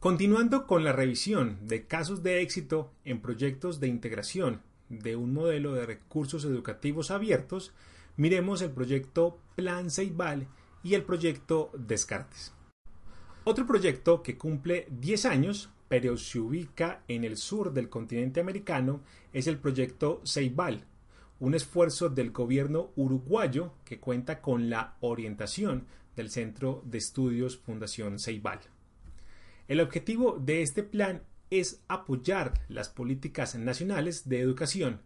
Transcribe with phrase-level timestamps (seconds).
[0.00, 5.74] Continuando con la revisión de casos de éxito en proyectos de integración de un modelo
[5.74, 7.74] de recursos educativos abiertos,
[8.16, 10.48] miremos el proyecto Plan Ceibal
[10.82, 12.54] y el proyecto Descartes.
[13.44, 19.02] Otro proyecto que cumple 10 años, pero se ubica en el sur del continente americano,
[19.34, 20.86] es el proyecto Ceibal,
[21.40, 25.84] un esfuerzo del gobierno uruguayo que cuenta con la orientación
[26.16, 28.60] del Centro de Estudios Fundación Ceibal.
[29.70, 35.00] El objetivo de este plan es apoyar las políticas nacionales de educación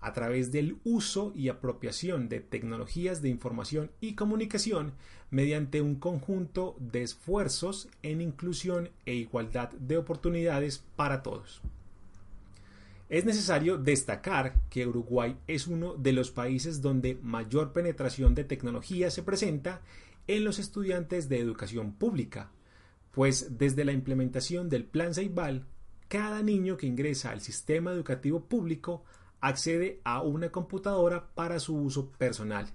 [0.00, 4.94] a través del uso y apropiación de tecnologías de información y comunicación
[5.28, 11.60] mediante un conjunto de esfuerzos en inclusión e igualdad de oportunidades para todos.
[13.10, 19.10] Es necesario destacar que Uruguay es uno de los países donde mayor penetración de tecnología
[19.10, 19.82] se presenta
[20.26, 22.50] en los estudiantes de educación pública,
[23.16, 25.64] pues desde la implementación del Plan Ceibal,
[26.06, 29.04] cada niño que ingresa al sistema educativo público
[29.40, 32.66] accede a una computadora para su uso personal,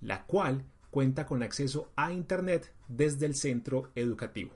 [0.00, 4.50] la cual cuenta con acceso a Internet desde el centro educativo.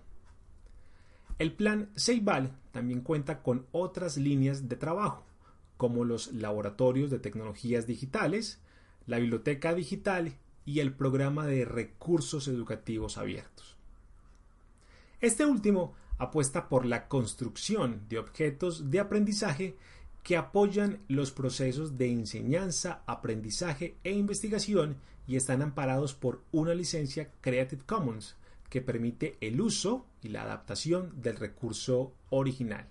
[1.38, 5.24] El plan Ceibal también cuenta con otras líneas de trabajo,
[5.76, 8.60] como los laboratorios de tecnologías digitales,
[9.06, 13.79] la biblioteca digital y el programa de recursos educativos abiertos.
[15.20, 19.76] Este último apuesta por la construcción de objetos de aprendizaje
[20.22, 24.96] que apoyan los procesos de enseñanza, aprendizaje e investigación
[25.26, 28.36] y están amparados por una licencia Creative Commons
[28.70, 32.86] que permite el uso y la adaptación del recurso original.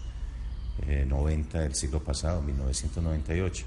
[0.87, 3.65] 90 eh, del siglo pasado, 1998.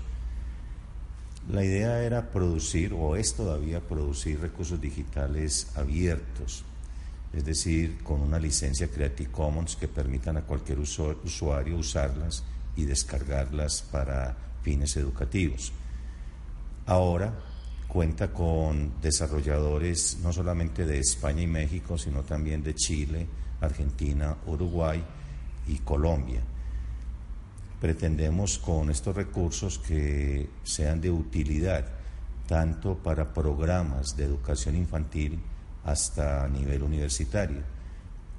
[1.52, 6.64] La idea era producir, o es todavía producir recursos digitales abiertos,
[7.34, 12.46] es decir, con una licencia Creative Commons que permitan a cualquier usuario usarlas
[12.78, 15.74] y descargarlas para fines educativos.
[16.88, 17.34] Ahora,
[17.95, 23.25] cuenta con desarrolladores no solamente de España y México, sino también de Chile,
[23.61, 25.01] Argentina, Uruguay
[25.66, 26.41] y Colombia.
[27.79, 31.85] Pretendemos con estos recursos que sean de utilidad
[32.45, 35.39] tanto para programas de educación infantil
[35.85, 37.62] hasta nivel universitario.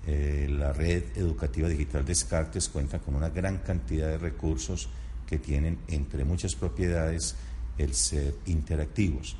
[0.06, 4.90] Eh, la red educativa digital Descartes cuenta con una gran cantidad de recursos
[5.26, 7.36] que tienen, entre muchas propiedades,
[7.78, 9.34] el ser interactivos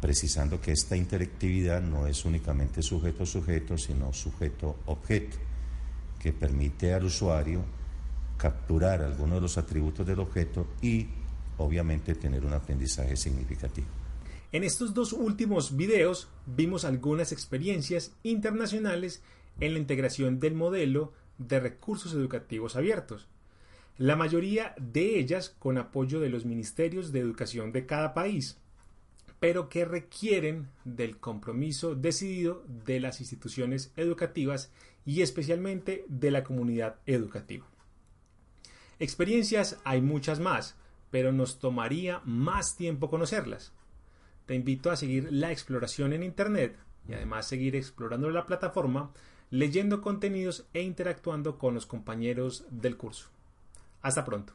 [0.00, 5.36] precisando que esta interactividad no es únicamente sujeto-sujeto, sino sujeto-objeto,
[6.18, 7.64] que permite al usuario
[8.36, 11.06] capturar algunos de los atributos del objeto y
[11.58, 13.86] obviamente tener un aprendizaje significativo.
[14.52, 19.22] En estos dos últimos videos vimos algunas experiencias internacionales
[19.60, 23.28] en la integración del modelo de recursos educativos abiertos,
[23.98, 28.58] la mayoría de ellas con apoyo de los ministerios de educación de cada país
[29.40, 34.70] pero que requieren del compromiso decidido de las instituciones educativas
[35.04, 37.66] y especialmente de la comunidad educativa.
[38.98, 40.76] Experiencias hay muchas más,
[41.10, 43.72] pero nos tomaría más tiempo conocerlas.
[44.46, 46.76] Te invito a seguir la exploración en Internet
[47.08, 49.12] y además seguir explorando la plataforma,
[49.50, 53.28] leyendo contenidos e interactuando con los compañeros del curso.
[54.02, 54.54] Hasta pronto.